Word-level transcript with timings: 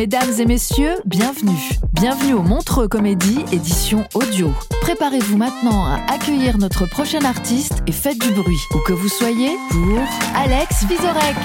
Mesdames 0.00 0.40
et 0.40 0.46
messieurs, 0.46 0.94
bienvenue. 1.04 1.60
Bienvenue 1.92 2.32
au 2.32 2.40
Montreux 2.40 2.88
Comédie, 2.88 3.40
édition 3.52 4.08
audio. 4.14 4.50
Préparez-vous 4.80 5.36
maintenant 5.36 5.84
à 5.84 6.00
accueillir 6.10 6.56
notre 6.56 6.86
prochain 6.86 7.22
artiste 7.26 7.82
et 7.86 7.92
faites 7.92 8.16
du 8.16 8.30
bruit, 8.30 8.56
où 8.74 8.78
que 8.78 8.94
vous 8.94 9.10
soyez, 9.10 9.58
pour 9.68 9.98
Alex 10.34 10.84
Vizorek. 10.88 11.36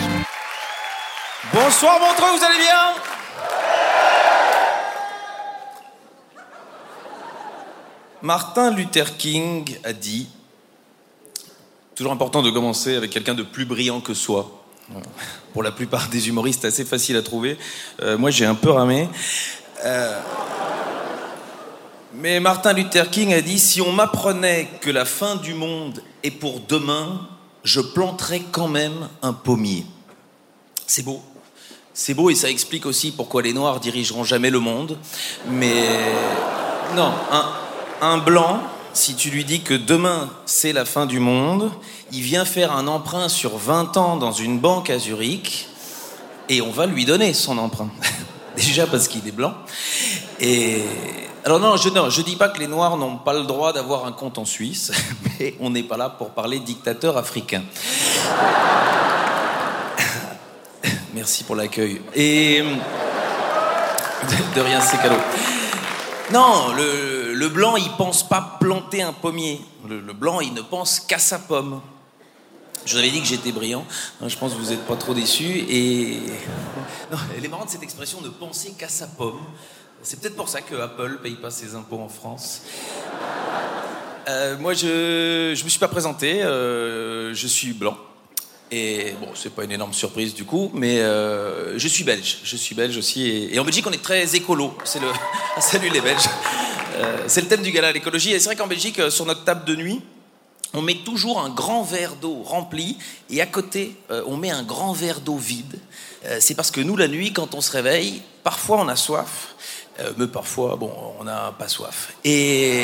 Bonsoir 1.53 1.99
Montreux, 1.99 2.37
vous 2.37 2.45
allez 2.45 2.59
bien? 2.59 2.93
Martin 8.21 8.71
Luther 8.71 9.17
King 9.17 9.77
a 9.83 9.91
dit 9.91 10.29
Toujours 11.93 12.13
important 12.13 12.41
de 12.41 12.51
commencer 12.51 12.95
avec 12.95 13.11
quelqu'un 13.11 13.33
de 13.33 13.43
plus 13.43 13.65
brillant 13.65 13.99
que 13.99 14.13
soi. 14.13 14.64
Pour 15.53 15.63
la 15.63 15.71
plupart 15.71 16.09
des 16.09 16.27
humoristes, 16.27 16.65
assez 16.65 16.85
facile 16.85 17.15
à 17.17 17.21
trouver. 17.21 17.57
Euh, 18.01 18.17
moi, 18.17 18.29
j'ai 18.29 18.45
un 18.45 18.55
peu 18.55 18.69
ramé. 18.69 19.09
Euh, 19.83 20.19
Mais 22.13 22.39
Martin 22.39 22.73
Luther 22.73 23.09
King 23.09 23.33
a 23.33 23.41
dit 23.41 23.59
Si 23.59 23.81
on 23.81 23.91
m'apprenait 23.91 24.69
que 24.81 24.89
la 24.89 25.05
fin 25.05 25.35
du 25.37 25.53
monde 25.53 26.01
est 26.23 26.31
pour 26.31 26.61
demain, 26.61 27.27
je 27.63 27.81
planterais 27.81 28.41
quand 28.51 28.67
même 28.67 29.09
un 29.21 29.33
pommier. 29.33 29.85
C'est 30.85 31.03
beau. 31.03 31.21
C'est 31.93 32.13
beau 32.13 32.29
et 32.29 32.35
ça 32.35 32.49
explique 32.49 32.85
aussi 32.85 33.11
pourquoi 33.11 33.41
les 33.41 33.53
Noirs 33.53 33.79
dirigeront 33.79 34.23
jamais 34.23 34.49
le 34.49 34.59
monde. 34.59 34.97
Mais 35.49 35.87
non, 36.95 37.11
un, 37.31 37.45
un 38.01 38.17
blanc, 38.17 38.61
si 38.95 39.15
tu 39.15 39.29
lui 39.29 39.43
dis 39.43 39.61
que 39.61 39.73
demain 39.73 40.29
c'est 40.45 40.73
la 40.73 40.85
fin 40.85 41.05
du 41.05 41.19
monde, 41.19 41.69
il 42.11 42.21
vient 42.21 42.45
faire 42.45 42.71
un 42.71 42.87
emprunt 42.87 43.29
sur 43.29 43.57
20 43.57 43.97
ans 43.97 44.15
dans 44.15 44.31
une 44.31 44.59
banque 44.59 44.89
à 44.89 44.97
Zurich 44.97 45.67
et 46.47 46.61
on 46.61 46.71
va 46.71 46.85
lui 46.85 47.05
donner 47.05 47.33
son 47.33 47.57
emprunt. 47.57 47.89
Déjà 48.55 48.87
parce 48.87 49.09
qu'il 49.09 49.27
est 49.27 49.33
blanc. 49.33 49.53
Et 50.39 50.81
alors 51.43 51.59
non, 51.59 51.75
je 51.75 51.89
ne 51.89 52.23
dis 52.23 52.37
pas 52.37 52.47
que 52.47 52.59
les 52.59 52.67
Noirs 52.67 52.95
n'ont 52.95 53.17
pas 53.17 53.33
le 53.33 53.43
droit 53.43 53.73
d'avoir 53.73 54.05
un 54.05 54.13
compte 54.13 54.37
en 54.37 54.45
Suisse, 54.45 54.91
mais 55.39 55.55
on 55.59 55.71
n'est 55.71 55.83
pas 55.83 55.97
là 55.97 56.09
pour 56.09 56.29
parler 56.29 56.59
dictateur 56.59 57.17
africain. 57.17 57.63
Merci 61.13 61.43
pour 61.43 61.57
l'accueil. 61.57 62.01
Et 62.15 62.63
de 64.55 64.61
rien, 64.61 64.79
c'est 64.79 64.97
cadeau. 64.97 65.19
Non, 66.31 66.73
le, 66.73 67.47
blanc, 67.49 67.75
il 67.75 67.89
pense 67.97 68.27
pas 68.27 68.57
planter 68.59 69.01
un 69.03 69.13
pommier. 69.13 69.61
Le, 69.87 69.99
blanc, 70.13 70.39
il 70.41 70.53
ne 70.53 70.61
pense 70.61 70.99
qu'à 70.99 71.19
sa 71.19 71.37
pomme. 71.39 71.81
Je 72.85 72.93
vous 72.93 72.99
avais 72.99 73.09
dit 73.09 73.19
que 73.19 73.27
j'étais 73.27 73.51
brillant. 73.51 73.85
hein, 74.21 74.27
Je 74.27 74.37
pense 74.37 74.53
que 74.53 74.57
vous 74.59 74.69
n'êtes 74.69 74.85
pas 74.85 74.95
trop 74.95 75.13
déçus. 75.13 75.65
Et 75.69 76.19
non, 77.11 77.17
elle 77.37 77.45
est 77.45 77.47
marrante 77.47 77.69
cette 77.69 77.83
expression 77.83 78.21
de 78.21 78.29
penser 78.29 78.73
qu'à 78.77 78.89
sa 78.89 79.07
pomme. 79.07 79.39
C'est 80.01 80.19
peut-être 80.19 80.35
pour 80.35 80.49
ça 80.49 80.61
que 80.61 80.75
Apple 80.75 81.19
paye 81.23 81.35
pas 81.35 81.49
ses 81.51 81.73
impôts 81.75 81.99
en 81.99 82.09
France. 82.09 82.61
Euh, 84.27 84.57
moi, 84.57 84.73
je 84.73 85.53
je 85.55 85.63
me 85.63 85.69
suis 85.69 85.79
pas 85.79 85.87
présenté. 85.87 86.43
euh, 86.43 87.33
je 87.33 87.47
suis 87.47 87.73
blanc. 87.73 87.97
Et 88.71 89.13
bon, 89.19 89.29
c'est 89.35 89.53
pas 89.53 89.63
une 89.63 89.71
énorme 89.71 89.93
surprise 89.93 90.33
du 90.33 90.43
coup, 90.43 90.71
mais 90.73 90.99
euh, 90.99 91.77
je 91.77 91.87
suis 91.87 92.03
belge. 92.03 92.39
Je 92.43 92.57
suis 92.57 92.73
belge 92.73 92.97
aussi. 92.97 93.49
Et, 93.51 93.59
en 93.59 93.63
Belgique, 93.63 93.85
on 93.87 93.91
est 93.91 94.01
très 94.01 94.35
écolo. 94.35 94.75
C'est 94.83 94.99
le 94.99 95.07
salut 95.59 95.89
les 95.89 96.01
Belges. 96.01 96.27
Euh, 96.95 97.25
c'est 97.27 97.41
le 97.41 97.47
thème 97.47 97.61
du 97.61 97.71
gala, 97.71 97.91
l'écologie. 97.91 98.31
Et 98.31 98.39
c'est 98.39 98.45
vrai 98.45 98.55
qu'en 98.55 98.67
Belgique, 98.67 98.99
euh, 98.99 99.11
sur 99.11 99.25
notre 99.25 99.43
table 99.43 99.65
de 99.65 99.75
nuit, 99.75 100.01
on 100.73 100.81
met 100.81 100.95
toujours 101.05 101.39
un 101.39 101.49
grand 101.49 101.83
verre 101.83 102.15
d'eau 102.15 102.41
rempli 102.43 102.97
et 103.29 103.39
à 103.41 103.45
côté, 103.45 103.95
on 104.09 104.35
met 104.35 104.51
un 104.51 104.63
grand 104.63 104.91
verre 104.91 105.21
d'eau 105.21 105.37
vide. 105.37 105.79
C'est 106.41 106.53
parce 106.53 106.69
que 106.69 106.81
nous, 106.81 106.97
la 106.97 107.07
nuit, 107.07 107.31
quand 107.31 107.55
on 107.55 107.61
se 107.61 107.71
réveille, 107.71 108.21
parfois 108.43 108.81
on 108.81 108.89
a 108.89 108.97
soif, 108.97 109.55
mais 110.17 110.27
parfois, 110.27 110.75
bon, 110.75 110.91
on 111.17 111.23
n'a 111.23 111.53
pas 111.57 111.69
soif. 111.69 112.11
Et. 112.25 112.83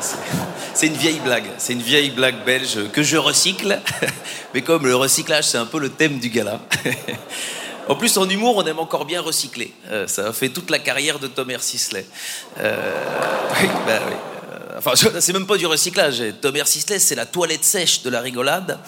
C'est- 0.74 0.86
une 0.86 0.94
vieille 0.94 1.20
blague, 1.20 1.44
c'est 1.58 1.72
une 1.72 1.82
vieille 1.82 2.10
blague 2.10 2.44
belge 2.44 2.78
que 2.92 3.02
je 3.02 3.16
recycle, 3.16 3.80
mais 4.54 4.62
comme 4.62 4.86
le 4.86 4.94
recyclage 4.96 5.44
c'est 5.44 5.58
un 5.58 5.66
peu 5.66 5.78
le 5.78 5.90
thème 5.90 6.18
du 6.18 6.28
gala. 6.30 6.60
En 7.88 7.96
plus, 7.96 8.16
en 8.18 8.28
humour, 8.28 8.56
on 8.56 8.64
aime 8.66 8.78
encore 8.78 9.04
bien 9.04 9.20
recycler. 9.20 9.74
Euh, 9.90 10.06
ça 10.06 10.28
a 10.28 10.32
fait 10.32 10.48
toute 10.50 10.70
la 10.70 10.78
carrière 10.78 11.18
de 11.18 11.26
Thomas 11.26 11.58
Sisley. 11.58 12.06
Euh, 12.60 12.76
oui, 13.60 13.68
bah 13.84 13.98
oui. 14.06 14.14
Euh, 14.14 14.78
Enfin, 14.78 14.92
c'est 15.18 15.32
même 15.32 15.46
pas 15.46 15.56
du 15.56 15.66
recyclage. 15.66 16.22
Thomas 16.40 16.66
Sisley, 16.66 17.00
c'est 17.00 17.16
la 17.16 17.26
toilette 17.26 17.64
sèche 17.64 18.02
de 18.02 18.10
la 18.10 18.20
rigolade. 18.20 18.78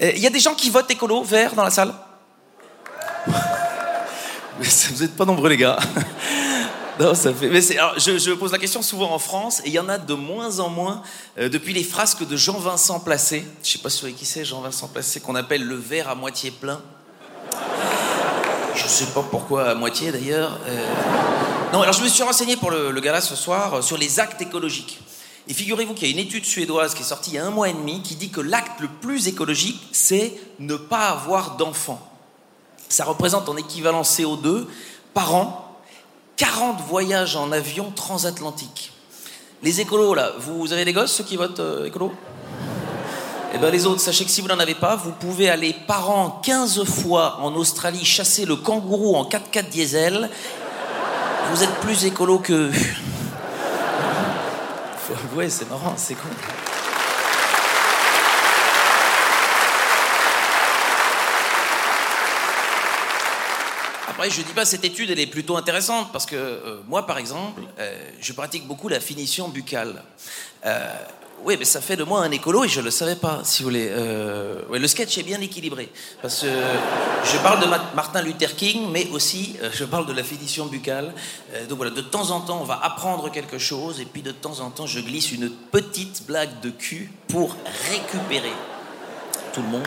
Il 0.00 0.18
y 0.18 0.26
a 0.28 0.30
des 0.30 0.38
gens 0.38 0.54
qui 0.54 0.70
votent 0.70 0.90
écolo, 0.92 1.24
vert, 1.24 1.54
dans 1.54 1.64
la 1.64 1.70
salle? 1.70 1.92
Vous 4.60 5.02
n'êtes 5.02 5.16
pas 5.16 5.24
nombreux, 5.24 5.48
les 5.48 5.56
gars. 5.56 5.76
Non, 7.00 7.14
ça 7.14 7.32
fait. 7.34 7.78
Alors, 7.78 7.98
je, 7.98 8.16
je 8.18 8.32
pose 8.32 8.52
la 8.52 8.58
question 8.58 8.80
souvent 8.80 9.12
en 9.12 9.18
France, 9.18 9.60
et 9.64 9.68
il 9.68 9.72
y 9.72 9.78
en 9.78 9.88
a 9.88 9.98
de 9.98 10.14
moins 10.14 10.60
en 10.60 10.70
moins 10.70 11.02
euh, 11.38 11.48
depuis 11.50 11.74
les 11.74 11.84
frasques 11.84 12.26
de 12.26 12.36
Jean-Vincent 12.36 13.00
Placé. 13.00 13.44
Je 13.62 13.72
sais 13.72 13.78
pas 13.78 13.90
si 13.90 13.96
vous 13.96 14.00
voyez 14.02 14.14
qui 14.14 14.24
c'est, 14.24 14.44
Jean-Vincent 14.44 14.88
Placé, 14.88 15.20
qu'on 15.20 15.34
appelle 15.34 15.64
le 15.64 15.76
verre 15.76 16.08
à 16.08 16.14
moitié 16.14 16.50
plein. 16.50 16.80
Je 18.74 18.86
sais 18.88 19.06
pas 19.06 19.22
pourquoi 19.22 19.70
à 19.70 19.74
moitié 19.74 20.10
d'ailleurs. 20.12 20.58
Euh, 20.66 20.86
Non, 21.72 21.82
alors 21.82 21.94
je 21.94 22.02
me 22.02 22.08
suis 22.08 22.22
renseigné 22.22 22.56
pour 22.56 22.70
le, 22.70 22.90
le 22.90 23.00
gala 23.00 23.20
ce 23.20 23.34
soir 23.36 23.74
euh, 23.74 23.82
sur 23.82 23.98
les 23.98 24.20
actes 24.20 24.40
écologiques. 24.40 25.00
Et 25.48 25.54
figurez-vous 25.54 25.94
qu'il 25.94 26.08
y 26.08 26.10
a 26.10 26.14
une 26.14 26.26
étude 26.26 26.44
suédoise 26.44 26.94
qui 26.94 27.02
est 27.02 27.06
sortie 27.06 27.30
il 27.32 27.34
y 27.34 27.38
a 27.38 27.46
un 27.46 27.50
mois 27.50 27.68
et 27.68 27.72
demi 27.72 28.02
qui 28.02 28.16
dit 28.16 28.30
que 28.30 28.40
l'acte 28.40 28.80
le 28.80 28.88
plus 28.88 29.28
écologique, 29.28 29.80
c'est 29.92 30.32
ne 30.58 30.76
pas 30.76 31.08
avoir 31.08 31.56
d'enfants. 31.56 32.00
Ça 32.88 33.04
représente 33.04 33.48
en 33.48 33.56
équivalent 33.56 34.02
CO2 34.02 34.66
par 35.14 35.34
an 35.34 35.65
40 36.36 36.82
voyages 36.88 37.36
en 37.36 37.50
avion 37.50 37.90
transatlantique. 37.94 38.92
Les 39.62 39.80
écolos, 39.80 40.14
là, 40.14 40.32
vous 40.38 40.72
avez 40.72 40.84
des 40.84 40.92
gosses, 40.92 41.12
ceux 41.12 41.24
qui 41.24 41.36
votent 41.36 41.60
euh, 41.60 41.86
écolo? 41.86 42.12
Eh 43.54 43.58
bien, 43.58 43.70
les 43.70 43.86
autres, 43.86 44.02
sachez 44.02 44.26
que 44.26 44.30
si 44.30 44.42
vous 44.42 44.48
n'en 44.48 44.58
avez 44.58 44.74
pas, 44.74 44.96
vous 44.96 45.12
pouvez 45.12 45.48
aller 45.48 45.74
par 45.86 46.10
an 46.10 46.40
15 46.42 46.84
fois 46.84 47.38
en 47.40 47.54
Australie 47.54 48.04
chasser 48.04 48.44
le 48.44 48.56
kangourou 48.56 49.16
en 49.16 49.24
4x4 49.24 49.70
diesel. 49.70 50.28
Vous 51.52 51.62
êtes 51.62 51.74
plus 51.80 52.04
écolo 52.04 52.38
que. 52.38 52.70
Avouer, 55.10 55.48
c'est 55.48 55.70
marrant, 55.70 55.94
c'est 55.96 56.14
con. 56.14 56.28
Après, 64.16 64.30
je 64.30 64.40
dis 64.40 64.52
pas 64.54 64.64
cette 64.64 64.82
étude, 64.82 65.10
elle 65.10 65.20
est 65.20 65.26
plutôt 65.26 65.58
intéressante 65.58 66.10
parce 66.10 66.24
que 66.24 66.36
euh, 66.36 66.80
moi, 66.88 67.06
par 67.06 67.18
exemple, 67.18 67.60
euh, 67.78 68.10
je 68.18 68.32
pratique 68.32 68.66
beaucoup 68.66 68.88
la 68.88 68.98
finition 68.98 69.48
buccale. 69.50 70.02
Euh, 70.64 70.88
oui, 71.44 71.56
mais 71.58 71.66
ça 71.66 71.82
fait 71.82 71.96
de 71.96 72.02
moi 72.04 72.22
un 72.22 72.30
écolo 72.30 72.64
et 72.64 72.68
je 72.68 72.80
le 72.80 72.90
savais 72.90 73.16
pas, 73.16 73.40
si 73.44 73.62
vous 73.62 73.68
voulez. 73.68 73.90
Le 73.90 74.88
sketch 74.88 75.18
est 75.18 75.22
bien 75.22 75.38
équilibré 75.42 75.90
parce 76.22 76.40
que 76.40 76.46
je 76.46 77.36
parle 77.42 77.60
de 77.60 77.66
Ma- 77.66 77.90
Martin 77.94 78.22
Luther 78.22 78.56
King, 78.56 78.88
mais 78.90 79.06
aussi 79.12 79.54
je 79.70 79.84
parle 79.84 80.06
de 80.06 80.14
la 80.14 80.24
finition 80.24 80.64
buccale. 80.64 81.12
Donc 81.68 81.76
voilà, 81.76 81.92
de 81.92 82.00
temps 82.00 82.30
en 82.30 82.40
temps, 82.40 82.58
on 82.62 82.64
va 82.64 82.80
apprendre 82.82 83.30
quelque 83.30 83.58
chose 83.58 84.00
et 84.00 84.06
puis 84.06 84.22
de 84.22 84.32
temps 84.32 84.60
en 84.60 84.70
temps, 84.70 84.86
je 84.86 84.98
glisse 84.98 85.30
une 85.30 85.50
petite 85.50 86.24
blague 86.26 86.58
de 86.62 86.70
cul 86.70 87.12
pour 87.28 87.54
récupérer 87.90 88.52
tout 89.52 89.60
le 89.60 89.68
monde. 89.68 89.86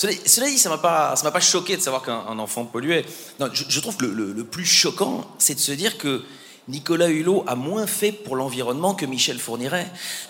Cela, 0.00 0.46
dit, 0.46 0.56
ça 0.56 0.70
m'a 0.70 0.78
pas, 0.78 1.14
ça 1.14 1.24
m'a 1.24 1.30
pas 1.30 1.40
choqué 1.40 1.76
de 1.76 1.82
savoir 1.82 2.00
qu'un 2.00 2.24
un 2.26 2.38
enfant 2.38 2.64
polluait. 2.64 3.04
Je, 3.52 3.64
je 3.68 3.80
trouve 3.80 3.98
que 3.98 4.06
le, 4.06 4.44
plus 4.44 4.64
choquant, 4.64 5.26
c'est 5.36 5.52
de 5.54 5.60
se 5.60 5.72
dire 5.72 5.98
que 5.98 6.24
Nicolas 6.68 7.10
Hulot 7.10 7.44
a 7.46 7.54
moins 7.54 7.86
fait 7.86 8.10
pour 8.10 8.34
l'environnement 8.34 8.94
que 8.94 9.04
Michel 9.04 9.38
Fourniret. 9.38 9.86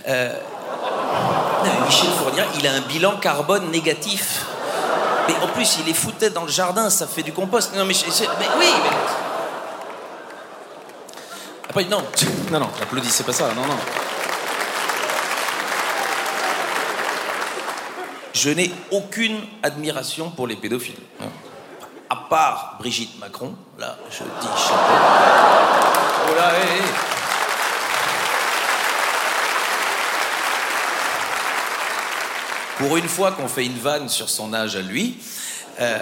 Euh, 0.08 0.36
Michel 1.86 2.10
Fourniret, 2.18 2.48
il 2.58 2.66
a 2.66 2.72
un 2.72 2.80
bilan 2.80 3.18
carbone 3.18 3.70
négatif. 3.70 4.44
Mais 5.28 5.36
en 5.40 5.46
plus, 5.46 5.78
il 5.84 5.88
est 5.88 5.94
fouté 5.94 6.30
dans 6.30 6.42
le 6.42 6.50
jardin, 6.50 6.90
ça 6.90 7.06
fait 7.06 7.22
du 7.22 7.32
compost. 7.32 7.72
Non, 7.76 7.84
mais, 7.84 7.94
mais 7.94 8.46
oui, 8.58 8.66
mais... 8.82 8.90
Après, 11.68 11.84
non, 11.84 12.02
non, 12.50 12.58
non, 12.58 12.70
applaudissez 12.82 13.22
pas 13.22 13.32
ça, 13.32 13.54
non, 13.54 13.68
non. 13.68 13.78
Je 18.32 18.50
n'ai 18.50 18.70
aucune 18.90 19.40
admiration 19.62 20.30
pour 20.30 20.46
les 20.46 20.56
pédophiles. 20.56 20.94
À 22.08 22.16
part 22.16 22.76
Brigitte 22.78 23.18
Macron, 23.18 23.54
là, 23.78 23.96
je 24.10 24.24
dis 24.24 24.46
chapeau. 24.56 24.94
Oh. 26.28 26.40
Pour 32.78 32.96
une 32.96 33.08
fois 33.08 33.32
qu'on 33.32 33.46
fait 33.46 33.66
une 33.66 33.78
vanne 33.78 34.08
sur 34.08 34.30
son 34.30 34.54
âge 34.54 34.74
à 34.74 34.80
lui, 34.80 35.18
euh, 35.80 35.98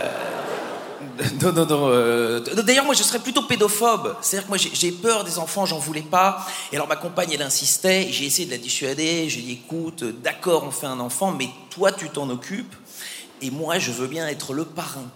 non, 1.42 1.52
non, 1.52 1.66
non. 1.66 1.88
Euh, 1.90 2.40
d'ailleurs, 2.40 2.84
moi, 2.84 2.94
je 2.94 3.02
serais 3.02 3.18
plutôt 3.18 3.42
pédophobe. 3.42 4.16
C'est-à-dire 4.20 4.46
que 4.46 4.48
moi, 4.48 4.58
j'ai 4.58 4.92
peur 4.92 5.24
des 5.24 5.38
enfants, 5.38 5.66
j'en 5.66 5.78
voulais 5.78 6.02
pas. 6.02 6.46
Et 6.72 6.76
alors, 6.76 6.88
ma 6.88 6.96
compagne, 6.96 7.30
elle 7.32 7.42
insistait. 7.42 8.08
J'ai 8.10 8.26
essayé 8.26 8.46
de 8.46 8.50
la 8.50 8.58
dissuader. 8.58 9.28
J'ai 9.28 9.40
dit, 9.40 9.52
écoute, 9.52 10.04
d'accord, 10.22 10.64
on 10.64 10.70
fait 10.70 10.86
un 10.86 11.00
enfant, 11.00 11.32
mais 11.32 11.48
toi, 11.70 11.92
tu 11.92 12.08
t'en 12.10 12.28
occupes. 12.30 12.74
Et 13.40 13.50
moi, 13.50 13.78
je 13.78 13.92
veux 13.92 14.08
bien 14.08 14.26
être 14.26 14.52
le 14.52 14.64
parrain. 14.64 15.06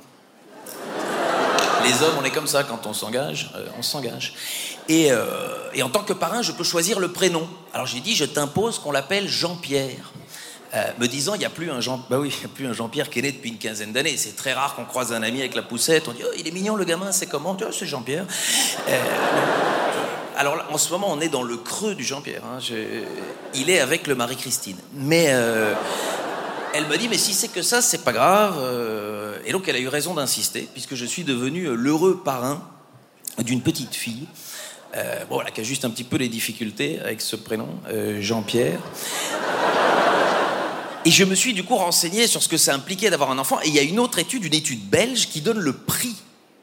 Les 1.84 2.02
hommes, 2.05 2.14
on 2.20 2.25
est 2.25 2.31
comme 2.31 2.46
ça. 2.46 2.62
Quand 2.62 2.87
on 2.87 2.93
s'engage, 2.93 3.50
euh, 3.56 3.67
on 3.76 3.82
s'engage. 3.82 4.34
Et, 4.88 5.11
et 5.75 5.82
en 5.82 5.90
tant 5.90 6.02
que 6.02 6.12
parrain, 6.12 6.43
je 6.43 6.50
peux 6.50 6.64
choisir 6.64 6.99
le 6.99 7.12
prénom. 7.12 7.49
Alors, 7.73 7.87
j'ai 7.87 8.00
dit, 8.00 8.17
je 8.17 8.25
t'impose 8.25 8.79
qu'on 8.79 8.90
l'appelle 8.90 9.29
Jean-Pierre. 9.29 10.12
Euh, 10.74 10.84
me 10.98 11.06
disant 11.06 11.34
il 11.34 11.38
n'y 11.38 11.44
a 11.44 11.50
plus 11.50 11.70
un 11.70 11.82
Jean, 11.82 12.02
bah 12.08 12.19
oui, 12.19 12.34
il 12.40 12.46
a 12.46 12.48
plus 12.48 12.66
un 12.66 12.72
Jean-Pierre 12.72 13.10
qui 13.10 13.19
est 13.19 13.22
né 13.22 13.32
depuis 13.32 13.50
une 13.50 13.58
quinzaine 13.58 13.92
d'années. 13.92 14.16
C'est 14.16 14.34
très 14.34 14.54
rare 14.54 14.74
qu'on 14.74 14.86
croise 14.86 15.12
un 15.12 15.22
ami 15.22 15.40
avec 15.40 15.54
la 15.54 15.60
poussette. 15.60 16.08
On 16.08 16.12
dit 16.12 16.22
oh, 16.24 16.32
il 16.38 16.48
est 16.48 16.50
mignon 16.50 16.76
le 16.76 16.84
gamin, 16.84 17.12
c'est 17.12 17.26
comment? 17.26 17.56
C'est 17.70 17.86
Jean-Pierre. 17.86 18.24
Euh, 18.88 18.98
alors 20.38 20.56
là, 20.56 20.66
en 20.70 20.78
ce 20.78 20.90
moment, 20.90 21.08
on 21.10 21.20
est 21.20 21.28
dans 21.28 21.42
le 21.42 21.58
creux 21.58 21.94
du 21.94 22.04
Jean-Pierre. 22.04 22.42
Hein. 22.46 22.58
Il 23.52 23.69
est 23.69 23.80
avec 23.80 24.06
le 24.06 24.14
Marie-Christine. 24.14 24.78
Mais 24.94 25.26
euh, 25.28 25.74
elle 26.72 26.86
me 26.86 26.96
dit 26.96 27.08
mais 27.08 27.19
si 27.19 27.34
c'est 27.34 27.48
que 27.48 27.60
ça, 27.60 27.82
c'est 27.82 28.02
pas 28.02 28.12
grave. 28.12 28.56
Et 29.44 29.52
donc 29.52 29.69
elle 29.69 29.76
a 29.76 29.80
eu 29.80 29.88
raison 29.88 30.14
d'insister 30.14 30.66
puisque 30.72 30.94
je 30.94 31.04
suis 31.04 31.24
devenu 31.24 31.66
l'heureux 31.76 32.22
parrain 32.24 32.62
d'une 33.38 33.60
petite 33.60 33.94
fille. 33.94 34.26
bon, 34.94 35.34
voilà, 35.34 35.50
qui 35.50 35.60
a 35.60 35.64
juste 35.64 35.84
un 35.84 35.90
petit 35.90 36.04
peu 36.04 36.16
les 36.16 36.30
difficultés 36.30 36.98
avec 37.00 37.20
ce 37.20 37.36
prénom, 37.36 37.69
Jean-Pierre. 38.20 38.80
Et 41.04 41.10
je 41.10 41.25
me 41.25 41.34
suis 41.34 41.52
du 41.52 41.64
coup 41.64 41.76
renseigné 41.76 42.26
sur 42.26 42.43
ce 42.43 42.49
que 42.49 42.56
ça 42.56 42.75
impliquait 42.75 43.10
d'avoir 43.10 43.31
un 43.31 43.38
enfant. 43.38 43.58
Et 43.62 43.69
il 43.69 43.75
y 43.75 43.78
a 43.78 43.82
une 43.82 43.99
autre 43.99 44.19
étude, 44.19 44.44
une 44.44 44.54
étude 44.54 44.88
belge, 44.88 45.28
qui 45.28 45.40
donne 45.40 45.58
le 45.58 45.72
prix 45.72 46.14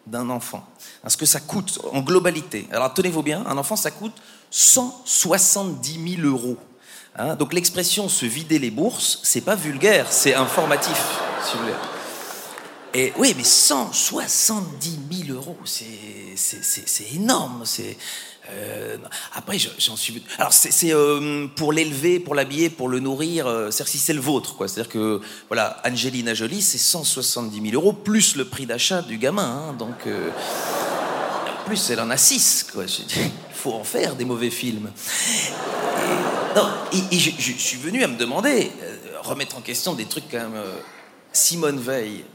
d'un 0.08 0.30
enfant. 0.30 0.66
Ce 1.08 1.18
que 1.18 1.26
ça 1.26 1.40
coûte 1.40 1.80
en 1.92 2.02
globalité. 2.02 2.68
Alors 2.72 2.94
tenez-vous 2.94 3.24
bien, 3.24 3.44
un 3.48 3.58
enfant, 3.58 3.76
ça 3.76 3.92
coûte 3.92 4.16
170 4.52 6.16
000 6.22 6.28
euros. 6.28 6.58
Hein, 7.18 7.36
donc 7.36 7.54
l'expression 7.54 8.08
se 8.08 8.26
vider 8.26 8.60
les 8.60 8.72
bourses, 8.72 9.20
c'est 9.24 9.42
pas 9.42 9.56
vulgaire, 9.56 10.08
c'est 10.12 10.34
informatif, 10.34 10.98
si 11.44 11.54
vous 11.54 11.64
voulez. 11.64 11.99
Oui, 12.94 13.34
mais 13.38 13.44
170 13.44 15.00
000 15.28 15.38
euros, 15.38 15.58
c'est 15.66 17.14
énorme. 17.14 17.62
C'est 17.66 17.98
euh, 18.52 18.98
après, 19.34 19.58
j'en 19.60 19.96
suis. 19.96 20.24
Alors, 20.38 20.54
c'est 20.54 20.94
euh, 20.94 21.48
pour 21.56 21.72
l'élever, 21.72 22.20
pour 22.20 22.36
l'habiller, 22.36 22.70
pour 22.70 22.90
le 22.90 23.00
nourrir. 23.00 23.48
Euh, 23.48 23.70
c'est-à-dire 23.72 23.92
si 23.92 23.98
c'est 24.00 24.14
le 24.14 24.22
vôtre, 24.22 24.56
quoi. 24.56 24.68
C'est-à-dire 24.68 24.92
que 24.92 25.22
voilà, 25.48 25.82
Angelina 25.86 26.34
Jolie, 26.34 26.62
c'est 26.62 26.78
170 26.78 27.72
000 27.72 27.74
euros 27.74 27.94
plus 27.94 28.36
le 28.36 28.46
prix 28.46 28.66
d'achat 28.66 29.02
du 29.02 29.18
gamin. 29.18 29.70
Hein, 29.70 29.74
donc, 29.74 30.08
en 30.08 31.66
plus, 31.66 31.90
elle 31.92 32.00
en 32.00 32.10
a 32.10 32.18
6, 32.18 32.68
quoi. 32.74 32.86
Il 32.86 33.32
faut 33.54 33.74
en 33.74 33.84
faire 33.84 34.16
des 34.16 34.26
mauvais 34.26 34.50
films. 34.50 34.92
Et, 37.12 37.20
je, 37.20 37.52
suis 37.52 37.78
venu 37.78 38.04
à 38.04 38.08
me 38.08 38.18
demander, 38.18 38.72
remettre 39.22 39.58
en 39.58 39.62
question 39.62 39.94
des 39.94 40.06
trucs 40.06 40.30
quand 40.32 40.50
même. 40.50 40.64
Simone 41.32 41.80
Veil, 41.80 42.26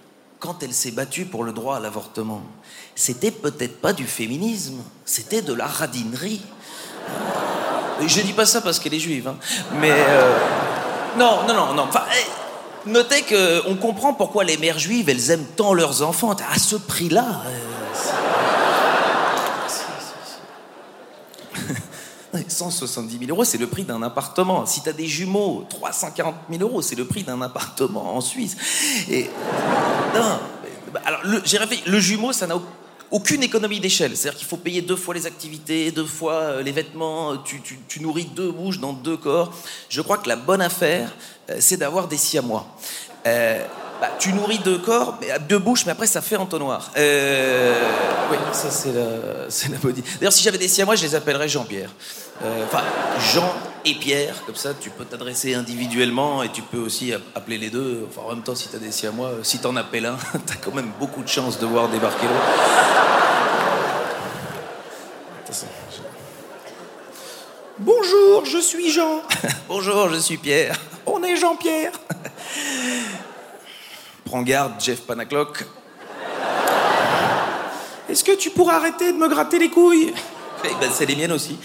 quand 0.45 0.63
elle 0.63 0.75
s'est 0.75 0.91
battue 0.91 1.25
pour 1.25 1.43
le 1.43 1.53
droit 1.53 1.79
à 1.79 1.81
l'avortement, 1.81 2.43
c'était 2.95 3.31
peut-être 3.31 3.81
pas 3.81 3.95
du 3.95 4.07
féminisme, 4.07 4.77
c'était 5.07 5.41
de 5.41 5.55
la 5.55 5.67
radinerie. 5.67 6.43
Je 8.07 8.21
dis 8.21 8.35
pas 8.35 8.45
ça 8.45 8.61
parce 8.61 8.79
qu'elle 8.79 8.93
est 8.93 8.99
juive, 8.99 9.29
hein. 9.29 9.37
mais 9.81 9.91
euh, 9.91 10.37
non, 11.17 11.47
non, 11.49 11.55
non, 11.55 11.75
non. 11.75 11.89
Eh, 11.95 12.91
notez 12.91 13.23
qu'on 13.23 13.77
comprend 13.77 14.13
pourquoi 14.13 14.45
les 14.45 14.59
mères 14.59 14.79
juives, 14.79 15.09
elles 15.09 15.31
aiment 15.31 15.47
tant 15.57 15.73
leurs 15.73 16.03
enfants 16.03 16.33
à 16.33 16.59
ce 16.59 16.77
prix-là. 16.77 17.25
Euh, 17.47 18.24
170 22.49 23.19
000 23.19 23.31
euros, 23.31 23.45
c'est 23.45 23.59
le 23.59 23.67
prix 23.67 23.85
d'un 23.85 24.03
appartement. 24.03 24.67
Si 24.67 24.83
tu 24.83 24.89
as 24.89 24.93
des 24.93 25.07
jumeaux, 25.07 25.65
340 25.69 26.35
000 26.51 26.63
euros, 26.63 26.83
c'est 26.83 26.97
le 26.97 27.05
prix 27.05 27.23
d'un 27.23 27.41
appartement 27.43 28.15
en 28.17 28.21
Suisse. 28.21 28.57
Et. 29.11 29.29
Bah, 30.95 31.01
alors, 31.05 31.21
j'ai 31.45 31.59
réfléchi. 31.59 31.83
Le 31.87 31.99
jumeau, 31.99 32.33
ça 32.33 32.47
n'a 32.47 32.55
aucune 33.11 33.43
économie 33.43 33.81
d'échelle. 33.81 34.17
C'est-à-dire 34.17 34.39
qu'il 34.39 34.49
faut 34.49 34.57
payer 34.57 34.83
deux 34.83 34.97
fois 34.97 35.15
les 35.15 35.27
activités, 35.27 35.91
deux 35.91 36.05
fois 36.05 36.35
euh, 36.35 36.63
les 36.63 36.73
vêtements. 36.73 37.37
Tu, 37.39 38.01
nourris 38.01 38.25
deux 38.25 38.51
bouches 38.51 38.79
dans 38.79 38.93
deux 38.93 39.17
corps. 39.17 39.53
Je 39.89 40.01
crois 40.01 40.19
que 40.19 40.29
la 40.29 40.37
bonne 40.37 40.61
affaire, 40.61 41.15
euh, 41.51 41.57
c'est 41.61 41.77
d'avoir 41.77 42.09
des 42.09 42.17
siamois. 42.17 42.67
Euh, 43.27 43.65
bah, 44.01 44.11
tu 44.19 44.33
nourris 44.33 44.59
deux 44.59 44.79
corps, 44.79 45.19
deux 45.49 45.59
bouches, 45.59 45.87
mais 45.87 45.93
après 45.93 46.07
ça 46.07 46.21
fait 46.21 46.37
entonnoir. 46.37 46.91
Euh, 46.97 47.75
oui, 48.31 48.37
ça 48.53 48.71
c'est 48.71 48.93
la, 48.93 49.49
c'est 49.49 49.71
la 49.71 49.79
D'ailleurs, 50.19 50.33
si 50.33 50.43
j'avais 50.43 50.59
des 50.59 50.69
siamois, 50.69 50.97
je 50.97 51.03
les 51.03 51.15
appellerais 51.15 51.49
Jean-Pierre. 51.49 51.91
Euh, 52.43 52.65
enfin, 52.65 52.83
Jean 53.33 53.53
et 53.85 53.95
Pierre, 53.95 54.35
comme 54.47 54.57
ça 54.57 54.73
tu 54.79 54.91
peux 54.91 55.05
t'adresser 55.05 55.55
individuellement 55.55 56.43
et 56.43 56.51
tu 56.51 56.63
peux 56.63 56.79
aussi 56.79 57.13
appeler 57.35 57.59
les 57.59 57.71
deux. 57.71 58.07
Enfin, 58.09 58.27
en 58.27 58.35
même 58.35 58.43
temps, 58.43 58.55
si 58.55 58.69
tu 58.69 58.77
as 58.77 58.81
des 58.81 58.93
siamois, 58.93 59.33
si 59.43 59.59
t'en 59.59 59.77
appelles 59.77 60.07
un, 60.07 60.17
t'as 60.47 60.57
quand 60.57 60.75
même 60.75 60.91
beaucoup 60.99 61.23
de 61.23 61.29
chance 61.29 61.59
de 61.59 61.67
voir 61.67 61.89
débarquer 61.89 62.27
l'autre. 62.27 63.05
Bonjour, 67.79 68.45
je 68.45 68.59
suis 68.59 68.91
Jean. 68.91 69.23
Bonjour, 69.69 70.09
je 70.09 70.17
suis 70.17 70.37
Pierre. 70.37 70.77
On 71.07 71.23
est 71.23 71.37
Jean-Pierre. 71.37 71.93
Prends 74.35 74.43
garde, 74.43 74.73
Jeff 74.81 75.03
Panaclock. 75.03 75.65
Est-ce 78.09 78.25
que 78.25 78.33
tu 78.33 78.51
pourrais 78.51 78.75
arrêter 78.75 79.13
de 79.13 79.17
me 79.17 79.29
gratter 79.29 79.61
les 79.61 79.71
couilles? 79.71 80.13
Eh 80.65 80.69
ben, 80.81 80.91
C'est 80.93 81.07
les 81.07 81.15
miennes 81.15 81.31
aussi. 81.31 81.57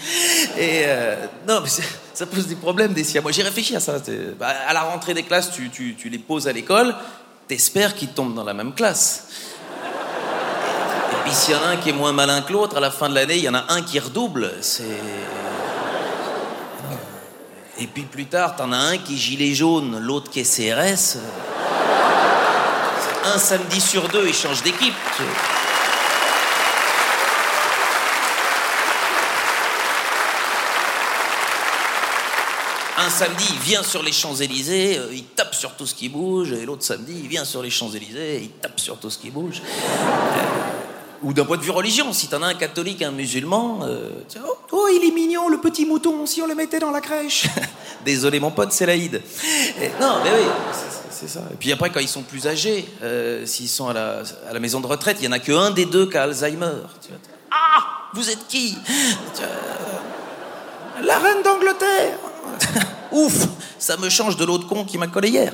Et 0.56 0.82
euh, 0.84 1.16
non, 1.48 1.64
ça 2.14 2.26
pose 2.26 2.46
des 2.46 2.54
problèmes 2.54 2.92
des 2.92 3.02
siens. 3.02 3.22
Moi, 3.22 3.32
j'ai 3.32 3.42
réfléchi 3.42 3.74
à 3.74 3.80
ça. 3.80 3.96
Bah, 4.38 4.50
à 4.68 4.72
la 4.72 4.82
rentrée 4.82 5.14
des 5.14 5.24
classes, 5.24 5.50
tu, 5.50 5.96
les 6.08 6.18
poses 6.18 6.46
à 6.46 6.52
l'école, 6.52 6.94
t'espères 7.48 7.96
qu'ils 7.96 8.10
tombent 8.10 8.36
dans 8.36 8.44
la 8.44 8.54
même 8.54 8.72
classe. 8.72 9.26
Et 11.10 11.16
puis 11.24 11.32
s'il 11.32 11.54
y 11.54 11.56
en 11.56 11.62
a 11.62 11.70
un 11.70 11.76
qui 11.76 11.88
est 11.88 11.92
moins 11.92 12.12
malin 12.12 12.40
que 12.42 12.52
l'autre, 12.52 12.76
à 12.76 12.80
la 12.80 12.92
fin 12.92 13.08
de 13.08 13.16
l'année, 13.16 13.36
il 13.36 13.42
y 13.42 13.48
en 13.48 13.54
a 13.54 13.64
un 13.70 13.82
qui 13.82 13.98
redouble. 13.98 14.52
C'est. 14.60 14.84
Et 17.80 17.88
puis 17.88 18.02
plus 18.02 18.26
tard, 18.26 18.54
t'en 18.54 18.70
as 18.70 18.76
un 18.76 18.98
qui 18.98 19.14
est 19.14 19.18
gilet 19.18 19.54
jaune, 19.54 19.98
l'autre 19.98 20.30
qui 20.30 20.38
est 20.38 20.44
CRS 20.44 21.18
un 23.24 23.38
samedi 23.38 23.80
sur 23.80 24.08
deux, 24.08 24.26
il 24.26 24.34
change 24.34 24.62
d'équipe. 24.62 24.94
Un 32.98 33.08
samedi, 33.08 33.44
il 33.50 33.58
vient 33.58 33.82
sur 33.82 34.02
les 34.02 34.12
Champs-Élysées, 34.12 34.98
euh, 34.98 35.08
il 35.12 35.24
tape 35.24 35.54
sur 35.54 35.72
tout 35.72 35.86
ce 35.86 35.94
qui 35.94 36.10
bouge, 36.10 36.52
et 36.52 36.66
l'autre 36.66 36.82
samedi, 36.82 37.18
il 37.22 37.28
vient 37.28 37.46
sur 37.46 37.62
les 37.62 37.70
Champs-Élysées, 37.70 38.40
il 38.42 38.50
tape 38.50 38.78
sur 38.78 38.98
tout 38.98 39.08
ce 39.08 39.16
qui 39.16 39.30
bouge. 39.30 39.62
Euh, 39.62 40.42
ou 41.22 41.32
d'un 41.32 41.44
point 41.44 41.56
de 41.56 41.62
vue 41.62 41.70
religion, 41.70 42.12
si 42.12 42.28
t'en 42.28 42.42
as 42.42 42.48
un 42.48 42.54
catholique, 42.54 43.00
un 43.02 43.10
musulman, 43.10 43.80
euh, 43.84 44.10
oh, 44.72 44.86
il 44.94 45.06
est 45.08 45.12
mignon, 45.12 45.48
le 45.48 45.58
petit 45.58 45.86
mouton, 45.86 46.26
si 46.26 46.42
on 46.42 46.46
le 46.46 46.54
mettait 46.54 46.78
dans 46.78 46.90
la 46.90 47.00
crèche. 47.00 47.46
Désolé, 48.04 48.38
mon 48.38 48.50
pote, 48.50 48.72
c'est 48.72 48.86
l'Aïd. 48.86 49.22
non, 50.00 50.18
mais 50.22 50.30
oui, 50.30 50.46
Et 51.22 51.56
puis 51.58 51.72
après, 51.72 51.90
quand 51.90 52.00
ils 52.00 52.08
sont 52.08 52.22
plus 52.22 52.46
âgés, 52.46 52.86
euh, 53.02 53.44
s'ils 53.46 53.68
sont 53.68 53.88
à 53.88 53.92
la, 53.92 54.22
à 54.48 54.52
la, 54.52 54.60
maison 54.60 54.80
de 54.80 54.86
retraite, 54.86 55.18
il 55.20 55.22
n'y 55.22 55.28
en 55.28 55.32
a 55.32 55.38
qu'un 55.38 55.70
des 55.70 55.86
deux 55.86 56.08
qui 56.08 56.16
a 56.16 56.24
Alzheimer. 56.24 56.82
Ah 57.50 58.08
Vous 58.14 58.30
êtes 58.30 58.46
qui? 58.48 58.76
La 61.02 61.18
reine 61.18 61.42
d'Angleterre 61.42 62.18
Ouf 63.12 63.46
Ça 63.78 63.96
me 63.96 64.08
change 64.08 64.36
de 64.36 64.44
l'autre 64.44 64.66
con 64.66 64.84
qui 64.84 64.98
m'a 64.98 65.06
collé 65.06 65.28
hier. 65.28 65.52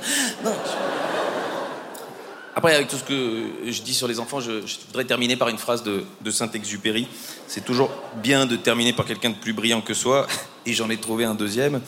Après, 2.55 2.75
avec 2.75 2.89
tout 2.89 2.97
ce 2.97 3.05
que 3.05 3.71
je 3.71 3.83
dis 3.83 3.95
sur 3.95 4.09
les 4.09 4.19
enfants, 4.19 4.41
je, 4.41 4.63
voudrais 4.87 5.05
terminer 5.05 5.37
par 5.37 5.49
une 5.49 5.59
phrase 5.59 5.83
de, 5.83 6.05
de 6.23 6.31
Saint-Exupéry. 6.31 7.07
C'est 7.47 7.65
toujours 7.65 7.91
bien 8.23 8.47
de 8.47 8.57
terminer 8.57 8.93
par 8.93 9.05
quelqu'un 9.05 9.31
de 9.31 9.35
plus 9.37 9.53
brillant 9.53 9.83
que 9.83 9.95
soi, 9.95 10.27
et 10.65 10.73
j'en 10.73 10.89
ai 10.89 10.97
trouvé 10.97 11.25
un 11.25 11.35
deuxième. 11.35 11.81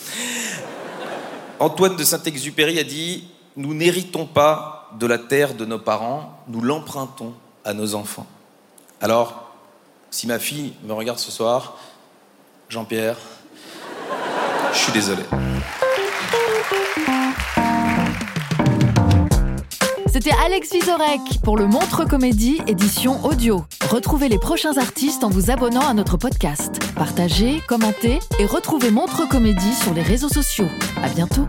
Antoine 1.58 1.96
de 1.96 2.04
Saint-Exupéry 2.04 2.78
a 2.78 2.84
dit 2.84 3.24
Nous 3.58 3.74
n'héritons 3.74 4.24
pas 4.24 4.88
de 5.00 5.06
la 5.08 5.18
terre 5.18 5.54
de 5.54 5.64
nos 5.64 5.80
parents, 5.80 6.44
nous 6.46 6.60
l'empruntons 6.60 7.34
à 7.64 7.74
nos 7.74 7.96
enfants. 7.96 8.24
Alors, 9.00 9.50
si 10.12 10.28
ma 10.28 10.38
fille 10.38 10.74
me 10.84 10.92
regarde 10.92 11.18
ce 11.18 11.32
soir, 11.32 11.76
Jean-Pierre, 12.68 13.16
je 14.72 14.78
suis 14.78 14.92
désolé. 14.92 15.24
C'était 20.06 20.30
Alex 20.44 20.72
Vizorek 20.72 21.42
pour 21.42 21.56
le 21.56 21.66
Montre 21.66 22.04
Comédie 22.04 22.60
édition 22.68 23.24
audio. 23.24 23.64
Retrouvez 23.90 24.28
les 24.28 24.38
prochains 24.38 24.78
artistes 24.78 25.24
en 25.24 25.30
vous 25.30 25.50
abonnant 25.50 25.84
à 25.84 25.94
notre 25.94 26.16
podcast. 26.16 26.78
Partagez, 26.94 27.60
commentez 27.66 28.20
et 28.38 28.46
retrouvez 28.46 28.92
Montre 28.92 29.28
Comédie 29.28 29.74
sur 29.74 29.94
les 29.94 30.02
réseaux 30.02 30.28
sociaux. 30.28 30.68
À 31.02 31.08
bientôt. 31.08 31.48